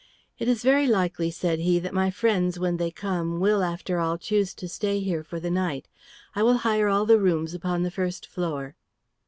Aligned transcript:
"It 0.39 0.47
is 0.47 0.63
very 0.63 0.87
likely," 0.87 1.29
said 1.29 1.59
he, 1.59 1.77
"that 1.77 1.93
my 1.93 2.09
friends 2.09 2.57
when 2.57 2.77
they 2.77 2.89
come 2.89 3.39
will, 3.39 3.61
after 3.63 3.99
all, 3.99 4.17
choose 4.17 4.55
to 4.55 4.67
stay 4.67 4.99
here 4.99 5.23
for 5.23 5.39
the 5.39 5.51
night. 5.51 5.87
I 6.35 6.41
will 6.41 6.57
hire 6.65 6.87
all 6.87 7.05
the 7.05 7.19
rooms 7.19 7.53
upon 7.53 7.83
the 7.83 7.91
first 7.91 8.25
floor." 8.25 8.75